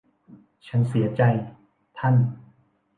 [0.67, 1.21] ฉันเสียใจ
[1.97, 2.15] ท่าน